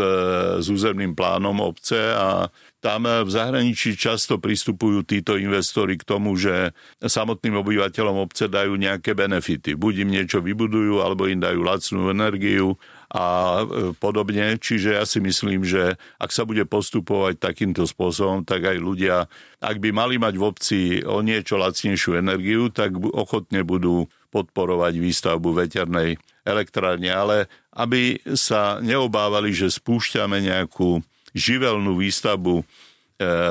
s 0.61 0.67
územným 0.69 1.17
plánom 1.17 1.57
obce 1.61 2.13
a 2.13 2.49
tam 2.85 3.09
v 3.09 3.25
zahraničí 3.25 3.97
často 3.97 4.37
pristupujú 4.37 5.01
títo 5.09 5.41
investori 5.41 5.97
k 5.97 6.05
tomu, 6.05 6.37
že 6.37 6.69
samotným 7.01 7.57
obyvateľom 7.57 8.21
obce 8.21 8.45
dajú 8.45 8.77
nejaké 8.77 9.17
benefity. 9.17 9.73
Buď 9.73 10.05
im 10.05 10.13
niečo 10.13 10.37
vybudujú, 10.37 11.01
alebo 11.01 11.25
im 11.25 11.41
dajú 11.41 11.65
lacnú 11.65 12.13
energiu, 12.13 12.77
a 13.15 13.23
e, 13.63 13.95
podobne. 13.95 14.59
Čiže 14.59 14.99
ja 14.99 15.07
si 15.07 15.23
myslím, 15.23 15.63
že 15.63 15.95
ak 16.19 16.35
sa 16.35 16.43
bude 16.43 16.67
postupovať 16.67 17.39
takýmto 17.39 17.87
spôsobom, 17.87 18.43
tak 18.43 18.67
aj 18.67 18.75
ľudia, 18.75 19.31
ak 19.63 19.79
by 19.79 19.89
mali 19.95 20.19
mať 20.19 20.35
v 20.35 20.43
obci 20.43 20.79
o 21.07 21.23
niečo 21.23 21.55
lacnejšiu 21.55 22.19
energiu, 22.19 22.67
tak 22.67 22.91
ochotne 22.99 23.63
budú 23.63 24.11
podporovať 24.35 24.99
výstavbu 24.99 25.55
veternej 25.55 26.19
elektrárne, 26.43 27.07
ale 27.07 27.47
aby 27.71 28.19
sa 28.35 28.83
neobávali, 28.83 29.55
že 29.55 29.71
spúšťame 29.71 30.43
nejakú 30.43 30.99
živelnú 31.31 31.95
výstavbu 31.95 32.59
e, 32.59 32.63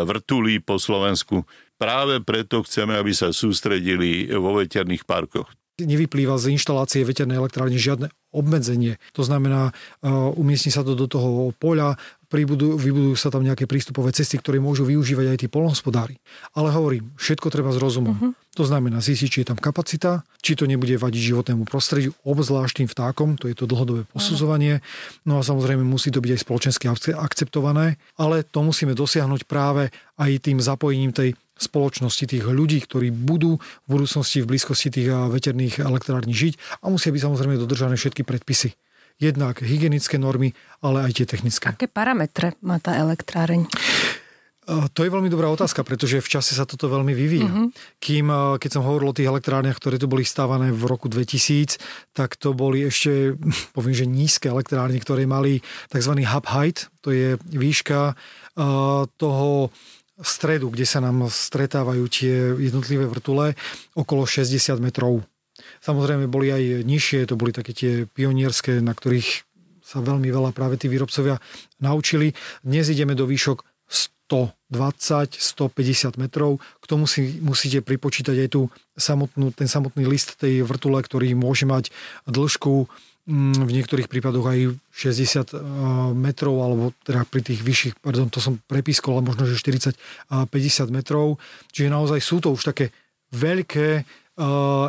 vrtulí 0.04 0.60
po 0.60 0.76
Slovensku. 0.76 1.48
Práve 1.80 2.20
preto 2.20 2.60
chceme, 2.68 3.00
aby 3.00 3.16
sa 3.16 3.32
sústredili 3.32 4.28
vo 4.28 4.60
veterných 4.60 5.08
parkoch 5.08 5.48
nevyplýva 5.82 6.38
z 6.38 6.54
inštalácie 6.54 7.02
veternej 7.02 7.42
elektrárne 7.42 7.74
žiadne 7.74 8.14
obmedzenie. 8.34 8.98
To 9.14 9.22
znamená, 9.22 9.70
uh, 9.70 10.34
umiestni 10.34 10.74
sa 10.74 10.82
to 10.82 10.98
do 10.98 11.06
toho 11.06 11.54
poľa, 11.54 11.94
pribudú, 12.26 12.74
vybudujú 12.74 13.14
sa 13.14 13.30
tam 13.30 13.46
nejaké 13.46 13.70
prístupové 13.70 14.10
cesty, 14.10 14.42
ktoré 14.42 14.58
môžu 14.58 14.82
využívať 14.82 15.26
aj 15.30 15.38
tí 15.38 15.46
polnohospodári. 15.46 16.18
Ale 16.58 16.74
hovorím, 16.74 17.14
všetko 17.14 17.46
treba 17.46 17.70
s 17.70 17.78
rozumom. 17.78 18.14
Uh-huh. 18.18 18.30
To 18.58 18.66
znamená 18.66 18.98
zistiť, 18.98 19.28
či 19.30 19.38
je 19.46 19.48
tam 19.54 19.58
kapacita, 19.62 20.26
či 20.44 20.60
to 20.60 20.68
nebude 20.68 20.92
vadiť 21.00 21.32
životnému 21.32 21.64
prostrediu, 21.64 22.12
obzvlášť 22.28 22.84
tým 22.84 22.88
vtákom, 22.92 23.40
to 23.40 23.48
je 23.48 23.56
to 23.56 23.64
dlhodobé 23.64 24.04
posudzovanie. 24.12 24.84
No 25.24 25.40
a 25.40 25.42
samozrejme 25.42 25.80
musí 25.80 26.12
to 26.12 26.20
byť 26.20 26.30
aj 26.36 26.40
spoločensky 26.44 26.84
akceptované, 27.16 27.96
ale 28.20 28.44
to 28.44 28.60
musíme 28.60 28.92
dosiahnuť 28.92 29.48
práve 29.48 29.88
aj 30.20 30.30
tým 30.44 30.60
zapojením 30.60 31.16
tej 31.16 31.32
spoločnosti, 31.56 32.28
tých 32.28 32.44
ľudí, 32.44 32.82
ktorí 32.84 33.08
budú 33.08 33.56
v 33.56 33.88
budúcnosti 33.88 34.44
v 34.44 34.52
blízkosti 34.52 34.90
tých 34.90 35.08
veterných 35.32 35.80
elektrární 35.80 36.36
žiť 36.36 36.84
a 36.84 36.92
musia 36.92 37.14
byť 37.14 37.22
samozrejme 37.24 37.56
dodržané 37.56 37.96
všetky 37.96 38.26
predpisy. 38.26 38.76
Jednak 39.22 39.62
hygienické 39.62 40.18
normy, 40.18 40.58
ale 40.82 41.06
aj 41.06 41.22
tie 41.22 41.26
technické. 41.30 41.70
Aké 41.70 41.86
parametre 41.86 42.58
má 42.58 42.82
tá 42.82 42.98
elektráreň? 42.98 43.70
To 44.64 45.00
je 45.04 45.12
veľmi 45.12 45.28
dobrá 45.28 45.52
otázka, 45.52 45.84
pretože 45.84 46.24
v 46.24 46.32
čase 46.40 46.56
sa 46.56 46.64
toto 46.64 46.88
veľmi 46.88 47.12
vyvíja. 47.12 47.52
Uh-huh. 47.52 47.68
Kým, 48.00 48.32
keď 48.56 48.70
som 48.72 48.86
hovoril 48.88 49.12
o 49.12 49.16
tých 49.16 49.28
elektrárniach, 49.28 49.76
ktoré 49.76 50.00
tu 50.00 50.08
boli 50.08 50.24
stávané 50.24 50.72
v 50.72 50.88
roku 50.88 51.12
2000, 51.12 51.76
tak 52.16 52.40
to 52.40 52.56
boli 52.56 52.88
ešte, 52.88 53.36
poviem, 53.76 53.92
že 53.92 54.08
nízke 54.08 54.48
elektrárne, 54.48 54.96
ktoré 54.96 55.28
mali 55.28 55.60
tzv. 55.92 56.12
hub 56.24 56.46
height, 56.48 56.88
to 57.04 57.12
je 57.12 57.36
výška 57.52 58.16
toho 59.20 59.68
stredu, 60.22 60.70
kde 60.70 60.86
sa 60.86 61.02
nám 61.02 61.26
stretávajú 61.26 62.04
tie 62.06 62.54
jednotlivé 62.54 63.04
vrtule, 63.04 63.58
okolo 63.98 64.24
60 64.24 64.78
metrov. 64.78 65.26
Samozrejme 65.82 66.30
boli 66.30 66.54
aj 66.54 66.86
nižšie, 66.86 67.28
to 67.28 67.34
boli 67.34 67.50
také 67.50 67.74
tie 67.74 67.92
pionierské, 68.06 68.78
na 68.78 68.94
ktorých 68.94 69.44
sa 69.84 70.00
veľmi 70.00 70.30
veľa 70.32 70.56
práve 70.56 70.80
tí 70.80 70.88
výrobcovia 70.88 71.36
naučili. 71.82 72.32
Dnes 72.64 72.88
ideme 72.88 73.12
do 73.12 73.28
výšok 73.28 73.73
120, 74.28 75.36
150 75.36 76.16
metrov. 76.16 76.58
K 76.80 76.84
tomu 76.88 77.04
si 77.04 77.38
musíte 77.44 77.84
pripočítať 77.84 78.36
aj 78.46 78.48
tú 78.48 78.72
samotnú, 78.96 79.52
ten 79.52 79.68
samotný 79.68 80.08
list 80.08 80.40
tej 80.40 80.64
vrtule, 80.64 80.96
ktorý 81.04 81.36
môže 81.36 81.68
mať 81.68 81.92
dĺžku 82.24 82.88
mm, 83.28 83.68
v 83.68 83.70
niektorých 83.70 84.08
prípadoch 84.08 84.46
aj 84.48 84.58
60 84.96 85.52
e, 85.52 85.56
metrov, 86.16 86.56
alebo 86.64 86.96
teda 87.04 87.28
pri 87.28 87.44
tých 87.44 87.60
vyšších, 87.60 87.94
pardon, 88.00 88.32
to 88.32 88.40
som 88.40 88.56
prepískol, 88.64 89.20
ale 89.20 89.28
možno, 89.28 89.44
že 89.44 89.60
40 89.60 89.94
a 90.32 90.48
50 90.48 90.88
metrov. 90.88 91.36
Čiže 91.70 91.92
naozaj 91.92 92.18
sú 92.24 92.40
to 92.40 92.56
už 92.56 92.64
také 92.64 92.90
veľké 93.36 93.88
e, 94.00 94.02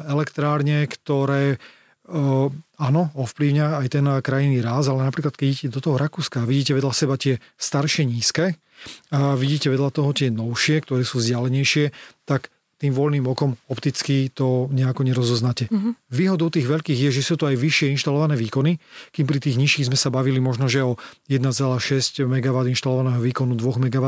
elektrárne, 0.07 0.87
ktoré 0.87 1.59
Uh, 2.05 2.53
áno, 2.77 3.09
ovplyvňa 3.17 3.81
aj 3.81 3.87
ten 3.97 4.05
krajinný 4.21 4.61
ráz, 4.61 4.93
ale 4.93 5.09
napríklad 5.09 5.33
keď 5.33 5.47
idete 5.49 5.73
do 5.73 5.81
toho 5.81 5.97
Rakúska 5.97 6.37
a 6.37 6.45
vidíte 6.45 6.77
vedľa 6.77 6.93
seba 6.93 7.17
tie 7.17 7.41
staršie 7.57 8.05
nízke 8.05 8.53
a 9.09 9.33
vidíte 9.33 9.71
vedľa 9.71 9.89
toho 9.89 10.11
tie 10.11 10.29
novšie, 10.29 10.83
ktoré 10.85 11.01
sú 11.01 11.21
vzdialenejšie, 11.21 11.91
tak 12.27 12.53
tým 12.75 12.91
voľným 12.91 13.23
okom 13.23 13.55
opticky 13.71 14.27
to 14.27 14.67
nejako 14.67 15.07
nerozoznáte. 15.07 15.71
Uh-huh. 15.71 15.95
Výhodou 16.11 16.51
tých 16.51 16.67
veľkých 16.67 17.07
je, 17.07 17.09
že 17.15 17.23
sú 17.23 17.39
to 17.39 17.47
aj 17.47 17.55
vyššie 17.55 17.87
inštalované 17.95 18.35
výkony, 18.35 18.83
kým 19.15 19.25
pri 19.25 19.39
tých 19.39 19.55
nižších 19.55 19.87
sme 19.87 19.95
sa 19.95 20.11
bavili 20.11 20.43
možno, 20.43 20.67
že 20.67 20.83
o 20.83 20.99
1,6 21.31 22.27
MW 22.27 22.57
inštalovaného 22.75 23.23
výkonu 23.23 23.55
2 23.55 23.87
MW, 23.87 24.07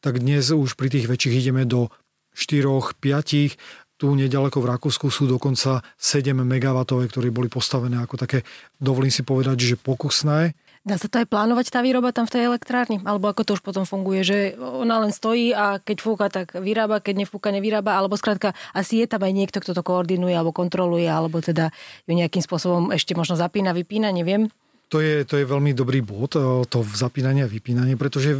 tak 0.00 0.24
dnes 0.24 0.48
už 0.48 0.72
pri 0.80 0.88
tých 0.88 1.04
väčších 1.04 1.44
ideme 1.44 1.68
do 1.68 1.92
4, 2.32 2.64
5 2.96 3.60
tu 4.02 4.18
nedaleko 4.18 4.58
v 4.58 4.66
Rakúsku 4.66 5.14
sú 5.14 5.30
dokonca 5.30 5.78
7 5.94 6.34
MW, 6.34 6.78
ktoré 7.06 7.30
boli 7.30 7.46
postavené 7.46 8.02
ako 8.02 8.18
také, 8.18 8.42
dovolím 8.82 9.14
si 9.14 9.22
povedať, 9.22 9.62
že 9.62 9.74
pokusné. 9.78 10.58
Dá 10.82 10.98
sa 10.98 11.06
to 11.06 11.22
aj 11.22 11.30
plánovať 11.30 11.70
tá 11.70 11.78
výroba 11.78 12.10
tam 12.10 12.26
v 12.26 12.34
tej 12.34 12.50
elektrárni? 12.50 12.98
Alebo 13.06 13.30
ako 13.30 13.46
to 13.46 13.54
už 13.54 13.62
potom 13.62 13.86
funguje, 13.86 14.26
že 14.26 14.38
ona 14.58 14.98
len 14.98 15.14
stojí 15.14 15.54
a 15.54 15.78
keď 15.78 15.96
fúka, 16.02 16.26
tak 16.26 16.58
vyrába, 16.58 16.98
keď 16.98 17.22
nefúka, 17.22 17.54
nevyrába, 17.54 17.94
alebo 17.94 18.18
skrátka 18.18 18.50
asi 18.74 18.98
je 18.98 19.06
tam 19.06 19.22
aj 19.22 19.30
niekto, 19.30 19.62
kto 19.62 19.78
to 19.78 19.82
koordinuje 19.86 20.34
alebo 20.34 20.50
kontroluje, 20.50 21.06
alebo 21.06 21.38
teda 21.38 21.70
ju 22.10 22.18
nejakým 22.18 22.42
spôsobom 22.42 22.90
ešte 22.90 23.14
možno 23.14 23.38
zapína, 23.38 23.70
vypína, 23.70 24.10
neviem. 24.10 24.50
To 24.90 25.00
je, 25.00 25.24
to 25.24 25.40
je 25.40 25.48
veľmi 25.48 25.72
dobrý 25.72 26.04
bod, 26.04 26.36
to 26.68 26.78
zapínanie 26.92 27.40
a 27.40 27.48
vypínanie, 27.48 27.96
pretože 27.96 28.36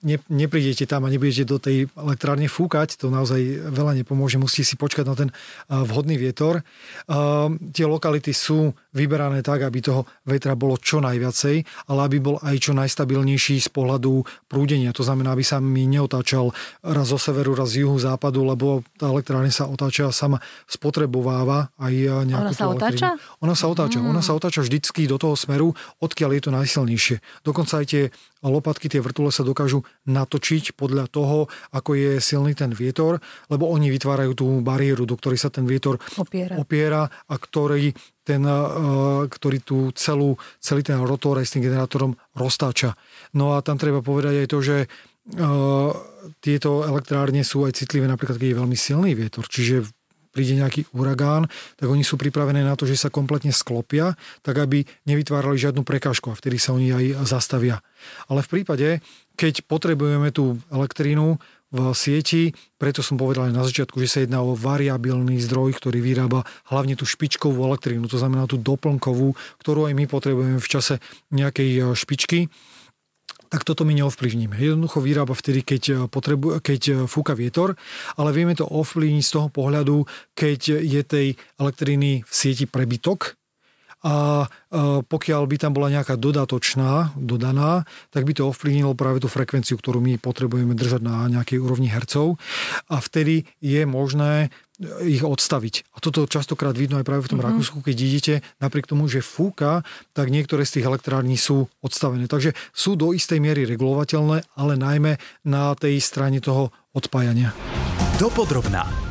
ne, 0.00 0.16
neprídete 0.32 0.88
tam 0.88 1.04
a 1.04 1.12
nebudete 1.12 1.44
do 1.44 1.60
tej 1.60 1.92
elektrárne 1.92 2.48
fúkať, 2.48 2.96
to 2.96 3.12
naozaj 3.12 3.36
veľa 3.68 4.00
nepomôže, 4.00 4.40
musíte 4.40 4.64
si 4.64 4.76
počkať 4.80 5.04
na 5.04 5.12
ten 5.12 5.28
vhodný 5.68 6.16
vietor. 6.16 6.64
Tie 7.76 7.84
lokality 7.84 8.32
sú 8.32 8.72
vyberané 8.90 9.40
tak, 9.40 9.62
aby 9.62 9.78
toho 9.82 10.02
vetra 10.26 10.58
bolo 10.58 10.74
čo 10.78 10.98
najviacej, 10.98 11.86
ale 11.90 12.00
aby 12.06 12.18
bol 12.18 12.36
aj 12.42 12.56
čo 12.58 12.72
najstabilnejší 12.74 13.62
z 13.62 13.68
pohľadu 13.70 14.26
prúdenia. 14.50 14.90
To 14.94 15.06
znamená, 15.06 15.34
aby 15.34 15.44
sa 15.46 15.62
mi 15.62 15.86
neotáčal 15.86 16.50
raz 16.82 17.06
zo 17.10 17.18
severu, 17.18 17.54
raz 17.54 17.74
z 17.74 17.86
juhu, 17.86 17.96
západu, 17.98 18.42
lebo 18.42 18.82
tá 18.98 19.10
elektrárne 19.10 19.54
sa 19.54 19.70
otáča 19.70 20.10
a 20.10 20.12
sama 20.14 20.42
spotrebováva 20.66 21.70
aj 21.78 21.94
nejakú 22.26 22.50
Ona 22.50 22.54
sa 22.54 22.66
otáča? 22.66 23.08
Ona 23.42 23.54
sa 23.54 23.66
otáča. 23.70 23.98
Mm. 24.02 24.10
Ona 24.10 24.22
sa 24.22 24.32
otáča 24.34 24.60
vždycky 24.66 25.06
do 25.06 25.16
toho 25.16 25.38
smeru, 25.38 25.72
odkiaľ 26.02 26.30
je 26.38 26.42
to 26.42 26.50
najsilnejšie. 26.50 27.16
Dokonca 27.46 27.82
aj 27.82 27.86
tie 27.86 28.02
lopatky, 28.42 28.88
tie 28.88 29.04
vrtule 29.04 29.28
sa 29.28 29.44
dokážu 29.44 29.84
natočiť 30.08 30.72
podľa 30.72 31.12
toho, 31.12 31.52
ako 31.76 31.92
je 31.92 32.12
silný 32.24 32.56
ten 32.56 32.72
vietor, 32.72 33.20
lebo 33.52 33.68
oni 33.68 33.92
vytvárajú 33.92 34.32
tú 34.32 34.46
bariéru, 34.64 35.04
do 35.04 35.16
ktorej 35.20 35.44
sa 35.44 35.52
ten 35.52 35.68
vietor 35.68 36.00
opiera, 36.16 36.56
opiera 36.56 37.02
a 37.28 37.34
ktorý, 37.36 37.92
ten, 38.22 38.42
e, 38.44 38.56
ktorý 39.26 39.58
tú 39.64 39.78
celú, 39.96 40.36
celý 40.60 40.84
ten 40.84 41.00
rotor 41.00 41.40
aj 41.40 41.46
s 41.48 41.54
tým 41.56 41.64
generátorom 41.66 42.16
roztáča. 42.36 42.94
No 43.34 43.56
a 43.56 43.64
tam 43.64 43.80
treba 43.80 44.04
povedať 44.04 44.44
aj 44.44 44.48
to, 44.50 44.60
že 44.60 44.76
Uh, 45.30 45.94
tieto 46.42 46.82
elektrárne 46.82 47.46
sú 47.46 47.62
aj 47.62 47.78
citlivé 47.78 48.08
napríklad, 48.10 48.34
keď 48.34 48.50
je 48.50 48.60
veľmi 48.64 48.74
silný 48.74 49.14
vietor. 49.14 49.46
Čiže 49.46 49.86
príde 50.30 50.58
nejaký 50.58 50.90
uragán, 50.94 51.50
tak 51.76 51.90
oni 51.90 52.06
sú 52.06 52.14
pripravené 52.14 52.62
na 52.62 52.78
to, 52.78 52.86
že 52.86 52.98
sa 52.98 53.14
kompletne 53.14 53.50
sklopia, 53.50 54.14
tak 54.46 54.62
aby 54.62 54.86
nevytvárali 55.06 55.58
žiadnu 55.58 55.82
prekážku 55.82 56.30
a 56.30 56.38
vtedy 56.38 56.56
sa 56.58 56.74
oni 56.74 56.94
aj 56.94 57.04
zastavia. 57.26 57.82
Ale 58.30 58.46
v 58.46 58.50
prípade, 58.58 58.88
keď 59.34 59.66
potrebujeme 59.66 60.30
tú 60.30 60.58
elektrínu 60.70 61.38
v 61.70 61.94
sieti, 61.94 62.50
preto 62.76 63.00
som 63.00 63.14
povedal 63.14 63.50
aj 63.50 63.54
na 63.54 63.62
začiatku, 63.62 64.02
že 64.02 64.10
sa 64.10 64.18
jedná 64.22 64.42
o 64.42 64.58
variabilný 64.58 65.38
zdroj, 65.38 65.78
ktorý 65.78 66.02
vyrába 66.02 66.42
hlavne 66.70 66.98
tú 66.98 67.06
špičkovú 67.06 67.62
elektrínu, 67.62 68.10
to 68.10 68.18
znamená 68.18 68.50
tú 68.50 68.58
doplnkovú, 68.58 69.38
ktorú 69.62 69.86
aj 69.86 69.94
my 69.94 70.04
potrebujeme 70.10 70.58
v 70.58 70.70
čase 70.70 70.98
nejakej 71.30 71.94
špičky, 71.94 72.50
tak 73.50 73.66
toto 73.66 73.82
my 73.82 73.92
neovplyvníme. 73.98 74.54
Jednoducho 74.54 75.02
vyrába 75.02 75.34
vtedy, 75.34 75.66
keď, 75.66 75.82
eh, 75.90 75.96
potrebu, 76.06 76.62
keď 76.62 76.80
eh, 76.88 76.96
fúka 77.10 77.34
vietor, 77.34 77.74
ale 78.14 78.30
vieme 78.30 78.54
to 78.54 78.64
ovplyvniť 78.64 79.24
z 79.26 79.34
toho 79.34 79.48
pohľadu, 79.50 80.06
keď 80.38 80.60
je 80.80 81.02
tej 81.02 81.26
elektriny 81.58 82.22
v 82.22 82.32
sieti 82.32 82.70
prebytok, 82.70 83.39
a 84.00 84.46
eh, 84.48 85.00
pokiaľ 85.04 85.42
by 85.44 85.56
tam 85.60 85.72
bola 85.76 85.92
nejaká 85.92 86.16
dodatočná, 86.16 87.14
dodaná, 87.20 87.84
tak 88.08 88.24
by 88.24 88.32
to 88.32 88.48
ovplyvnilo 88.48 88.96
práve 88.96 89.20
tú 89.20 89.28
frekvenciu, 89.28 89.76
ktorú 89.76 90.00
my 90.00 90.16
potrebujeme 90.16 90.72
držať 90.72 91.00
na 91.04 91.28
nejakej 91.28 91.60
úrovni 91.60 91.92
hercov 91.92 92.40
a 92.88 92.96
vtedy 92.98 93.44
je 93.60 93.84
možné 93.84 94.48
ich 95.04 95.20
odstaviť. 95.20 95.92
A 95.92 96.00
toto 96.00 96.24
častokrát 96.24 96.72
vidno 96.72 96.96
aj 96.96 97.04
práve 97.04 97.28
v 97.28 97.36
tom 97.36 97.44
mm-hmm. 97.44 97.52
Rakúsku, 97.52 97.78
keď 97.84 97.96
idete, 98.00 98.34
napriek 98.64 98.88
tomu, 98.88 99.12
že 99.12 99.20
fúka, 99.20 99.84
tak 100.16 100.32
niektoré 100.32 100.64
z 100.64 100.80
tých 100.80 100.88
elektrární 100.88 101.36
sú 101.36 101.68
odstavené. 101.84 102.24
Takže 102.24 102.56
sú 102.72 102.96
do 102.96 103.12
istej 103.12 103.44
miery 103.44 103.68
regulovateľné, 103.68 104.56
ale 104.56 104.80
najmä 104.80 105.20
na 105.44 105.76
tej 105.76 106.00
strane 106.00 106.40
toho 106.40 106.72
odpájania. 106.96 107.52
Dopodrobná. 108.16 109.09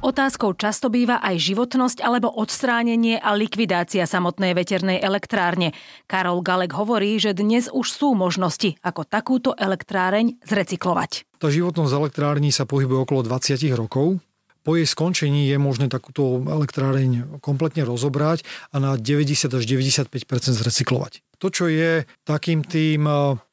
Otázkou 0.00 0.56
často 0.56 0.88
býva 0.88 1.20
aj 1.20 1.36
životnosť 1.36 2.00
alebo 2.00 2.32
odstránenie 2.32 3.20
a 3.20 3.36
likvidácia 3.36 4.08
samotnej 4.08 4.56
veternej 4.56 4.96
elektrárne. 4.96 5.76
Karol 6.08 6.40
Galek 6.40 6.72
hovorí, 6.72 7.20
že 7.20 7.36
dnes 7.36 7.68
už 7.68 7.84
sú 7.84 8.16
možnosti, 8.16 8.80
ako 8.80 9.04
takúto 9.04 9.52
elektráreň 9.52 10.40
zrecyklovať. 10.40 11.28
Tá 11.36 11.52
životnosť 11.52 11.92
elektrární 11.92 12.48
sa 12.48 12.64
pohybuje 12.64 13.04
okolo 13.04 13.28
20 13.28 13.60
rokov 13.76 14.24
po 14.60 14.76
jej 14.76 14.84
skončení 14.84 15.48
je 15.48 15.56
možné 15.56 15.88
takúto 15.88 16.44
elektráreň 16.44 17.40
kompletne 17.40 17.80
rozobrať 17.84 18.44
a 18.72 18.76
na 18.76 18.92
90 18.96 19.56
až 19.56 19.64
95% 19.64 20.12
zrecyklovať. 20.36 21.24
To, 21.40 21.48
čo 21.48 21.72
je 21.72 22.04
takým 22.28 22.60
tým 22.60 23.08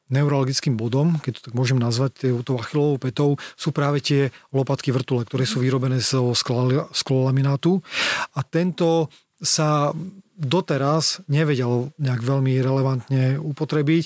neurologickým 0.08 0.80
bodom, 0.80 1.20
keď 1.20 1.32
to 1.40 1.42
tak 1.52 1.54
môžem 1.54 1.80
nazvať, 1.80 2.32
tou 2.44 2.56
achilovou 2.56 2.98
petou, 2.98 3.36
sú 3.60 3.76
práve 3.76 4.00
tie 4.00 4.32
lopatky 4.56 4.96
vrtule, 4.96 5.28
ktoré 5.28 5.44
sú 5.44 5.60
vyrobené 5.60 6.00
zo 6.00 6.32
sklolaminátu. 6.92 7.84
A 8.36 8.42
tento 8.48 9.12
sa 9.38 9.92
doteraz 10.38 11.22
nevedel 11.30 11.90
nejak 11.98 12.22
veľmi 12.22 12.62
relevantne 12.62 13.42
upotrebiť 13.42 14.06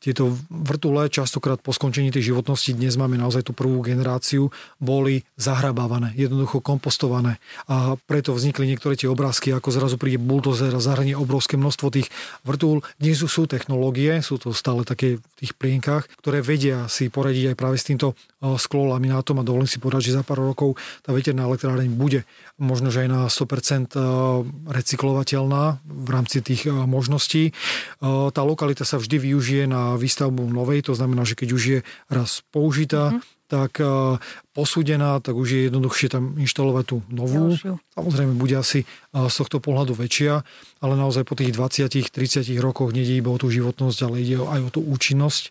Tieto 0.00 0.32
vrtule 0.48 1.12
častokrát 1.12 1.60
po 1.60 1.76
skončení 1.76 2.08
tej 2.08 2.32
životnosti, 2.32 2.72
dnes 2.72 2.96
máme 2.96 3.20
naozaj 3.20 3.44
tú 3.44 3.52
prvú 3.52 3.84
generáciu, 3.84 4.48
boli 4.80 5.28
zahrabávané, 5.36 6.16
jednoducho 6.16 6.64
kompostované. 6.64 7.36
A 7.68 8.00
preto 8.08 8.32
vznikli 8.32 8.64
niektoré 8.64 8.96
tie 8.96 9.12
obrázky, 9.12 9.52
ako 9.52 9.68
zrazu 9.68 10.00
príde 10.00 10.16
buldozer 10.16 10.72
a 10.72 10.80
zahrnie 10.80 11.12
obrovské 11.12 11.60
množstvo 11.60 11.92
tých 11.92 12.08
vrtúl. 12.48 12.80
Dnes 12.96 13.20
sú 13.20 13.44
technológie, 13.44 14.24
sú 14.24 14.40
to 14.40 14.56
stále 14.56 14.88
také 14.88 15.20
v 15.20 15.24
tých 15.36 15.52
plienkach, 15.52 16.08
ktoré 16.24 16.40
vedia 16.40 16.88
si 16.88 17.12
poradiť 17.12 17.52
aj 17.52 17.56
práve 17.60 17.76
s 17.76 17.84
týmto 17.84 18.16
sklolaminátom 18.40 19.36
a 19.36 19.44
dovolím 19.44 19.68
si 19.68 19.76
povedať, 19.76 20.08
že 20.08 20.16
za 20.16 20.24
pár 20.24 20.40
rokov 20.40 20.80
tá 21.04 21.12
veterná 21.12 21.44
elektráreň 21.44 21.92
bude 21.92 22.24
možno, 22.56 22.88
že 22.88 23.04
aj 23.04 23.08
na 23.12 23.20
100% 23.28 24.00
recyklovateľná 24.64 25.84
v 25.84 26.08
rámci 26.08 26.40
tých 26.40 26.64
možností. 26.72 27.52
Tá 28.00 28.40
lokalita 28.40 28.88
sa 28.88 28.96
vždy 28.96 29.28
využije 29.28 29.68
na 29.68 29.89
výstavbu 29.96 30.46
novej, 30.50 30.86
to 30.86 30.94
znamená, 30.94 31.24
že 31.24 31.34
keď 31.34 31.48
už 31.54 31.62
je 31.64 31.78
raz 32.12 32.42
použitá, 32.52 33.16
mm-hmm 33.16 33.38
tak 33.50 33.82
posúdená, 34.54 35.18
tak 35.18 35.34
už 35.34 35.48
je 35.50 35.60
jednoduchšie 35.66 36.06
tam 36.06 36.38
inštalovať 36.38 36.84
tú 36.86 37.02
novú. 37.10 37.50
Ďalšiu. 37.50 37.82
Samozrejme, 37.98 38.38
bude 38.38 38.54
asi 38.54 38.86
z 39.10 39.34
tohto 39.42 39.58
pohľadu 39.58 39.98
väčšia, 39.98 40.46
ale 40.78 40.94
naozaj 40.94 41.26
po 41.26 41.34
tých 41.34 41.50
20-30 41.58 42.46
rokoch 42.62 42.94
nejde 42.94 43.18
iba 43.18 43.34
o 43.34 43.42
tú 43.42 43.50
životnosť, 43.50 43.98
ale 44.06 44.22
ide 44.22 44.38
aj 44.38 44.60
o 44.62 44.70
tú 44.70 44.86
účinnosť, 44.86 45.50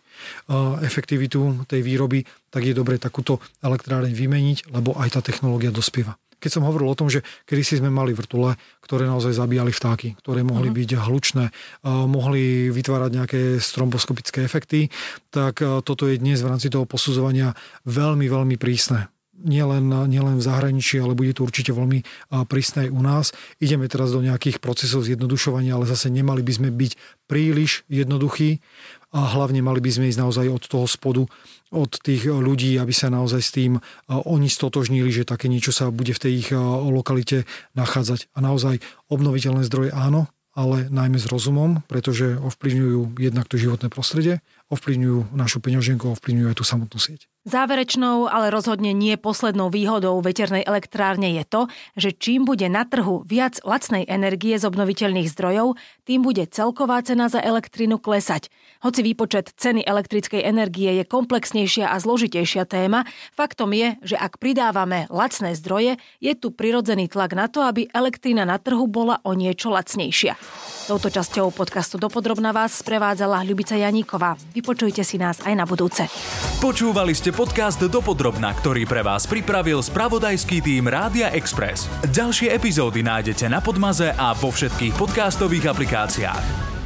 efektivitu 0.80 1.68
tej 1.68 1.84
výroby, 1.84 2.24
tak 2.48 2.64
je 2.64 2.72
dobre 2.72 2.96
takúto 2.96 3.36
elektráreň 3.60 4.16
vymeniť, 4.16 4.72
lebo 4.72 4.96
aj 4.96 5.08
tá 5.10 5.20
technológia 5.20 5.68
dospieva. 5.68 6.16
Keď 6.40 6.50
som 6.50 6.66
hovoril 6.66 6.88
o 6.88 6.98
tom, 6.98 7.12
že 7.12 7.20
kedy 7.44 7.62
si 7.62 7.74
sme 7.78 7.92
mali 7.92 8.16
vrtule, 8.16 8.56
ktoré 8.80 9.04
naozaj 9.04 9.36
zabíjali 9.36 9.70
vtáky, 9.70 10.18
ktoré 10.18 10.40
mohli 10.40 10.72
uh-huh. 10.72 10.80
byť 10.80 10.90
hlučné, 11.06 11.44
mohli 12.08 12.72
vytvárať 12.72 13.10
nejaké 13.12 13.40
stromboskopické 13.60 14.42
efekty, 14.42 14.88
tak 15.28 15.60
toto 15.60 16.08
je 16.08 16.16
dnes 16.18 16.40
v 16.40 16.50
rámci 16.50 16.72
toho 16.72 16.88
posudzovania 16.88 17.52
veľmi, 17.84 18.26
veľmi 18.26 18.56
prísne 18.56 19.12
nielen, 19.40 19.88
nielen 20.06 20.38
v 20.38 20.46
zahraničí, 20.46 21.00
ale 21.00 21.16
bude 21.16 21.32
to 21.32 21.44
určite 21.44 21.72
veľmi 21.72 22.04
prísne 22.46 22.86
aj 22.86 22.90
u 22.92 23.00
nás. 23.00 23.26
Ideme 23.58 23.88
teraz 23.88 24.12
do 24.12 24.20
nejakých 24.20 24.60
procesov 24.60 25.08
zjednodušovania, 25.08 25.74
ale 25.74 25.88
zase 25.88 26.12
nemali 26.12 26.44
by 26.44 26.52
sme 26.52 26.68
byť 26.70 26.92
príliš 27.26 27.82
jednoduchí 27.88 28.60
a 29.10 29.26
hlavne 29.26 29.58
mali 29.58 29.82
by 29.82 29.90
sme 29.90 30.06
ísť 30.06 30.20
naozaj 30.22 30.46
od 30.46 30.62
toho 30.70 30.86
spodu, 30.86 31.22
od 31.74 31.92
tých 31.98 32.30
ľudí, 32.30 32.78
aby 32.78 32.94
sa 32.94 33.10
naozaj 33.10 33.40
s 33.42 33.50
tým 33.50 33.72
oni 34.06 34.46
stotožnili, 34.46 35.10
že 35.10 35.26
také 35.26 35.50
niečo 35.50 35.74
sa 35.74 35.90
bude 35.90 36.14
v 36.14 36.22
tej 36.22 36.32
ich 36.38 36.48
lokalite 36.54 37.46
nachádzať. 37.74 38.30
A 38.34 38.42
naozaj 38.42 38.78
obnoviteľné 39.10 39.66
zdroje 39.66 39.90
áno, 39.90 40.30
ale 40.50 40.90
najmä 40.90 41.18
s 41.18 41.30
rozumom, 41.30 41.86
pretože 41.86 42.34
ovplyvňujú 42.38 43.22
jednak 43.22 43.46
to 43.46 43.54
životné 43.54 43.86
prostredie, 43.86 44.42
ovplyvňujú 44.70 45.34
našu 45.34 45.62
peňaženku, 45.62 46.10
ovplyvňujú 46.10 46.46
aj 46.50 46.58
tú 46.58 46.64
samotnú 46.66 46.98
sieť. 46.98 47.30
Záverečnou, 47.48 48.28
ale 48.28 48.52
rozhodne 48.52 48.92
nie 48.92 49.16
poslednou 49.16 49.72
výhodou 49.72 50.20
veternej 50.20 50.60
elektrárne 50.60 51.40
je 51.40 51.44
to, 51.48 51.62
že 51.96 52.12
čím 52.12 52.44
bude 52.44 52.68
na 52.68 52.84
trhu 52.84 53.24
viac 53.24 53.64
lacnej 53.64 54.04
energie 54.04 54.60
z 54.60 54.68
obnoviteľných 54.68 55.24
zdrojov, 55.32 55.80
tým 56.04 56.20
bude 56.20 56.44
celková 56.52 57.00
cena 57.00 57.32
za 57.32 57.40
elektrinu 57.40 57.96
klesať. 57.96 58.52
Hoci 58.84 59.00
výpočet 59.00 59.56
ceny 59.56 59.88
elektrickej 59.88 60.44
energie 60.44 61.00
je 61.00 61.04
komplexnejšia 61.08 61.88
a 61.88 61.96
zložitejšia 61.96 62.68
téma, 62.68 63.08
faktom 63.32 63.72
je, 63.72 63.96
že 64.04 64.20
ak 64.20 64.36
pridávame 64.36 65.08
lacné 65.08 65.56
zdroje, 65.56 65.96
je 66.20 66.36
tu 66.36 66.52
prirodzený 66.52 67.08
tlak 67.08 67.32
na 67.32 67.48
to, 67.48 67.64
aby 67.64 67.88
elektrina 67.96 68.44
na 68.44 68.60
trhu 68.60 68.84
bola 68.84 69.16
o 69.24 69.32
niečo 69.32 69.72
lacnejšia. 69.72 70.36
Touto 70.92 71.08
časťou 71.08 71.54
podcastu 71.56 71.96
Dopodrobna 71.96 72.52
vás 72.52 72.84
sprevádzala 72.84 73.46
Ľubica 73.48 73.80
Janíková. 73.80 74.36
Vypočujte 74.52 75.06
si 75.06 75.16
nás 75.16 75.40
aj 75.40 75.54
na 75.56 75.64
budúce. 75.64 76.04
Počúvali 76.60 77.14
ste 77.14 77.29
podcast 77.30 77.78
Dopodrobna, 77.82 78.50
ktorý 78.56 78.86
pre 78.86 79.02
vás 79.06 79.28
pripravil 79.28 79.82
spravodajský 79.82 80.62
tým 80.64 80.90
Rádia 80.90 81.30
Express. 81.34 81.86
Ďalšie 82.10 82.50
epizódy 82.50 83.02
nájdete 83.06 83.46
na 83.46 83.62
Podmaze 83.62 84.10
a 84.14 84.34
vo 84.34 84.50
všetkých 84.50 84.94
podcastových 84.98 85.70
aplikáciách. 85.70 86.79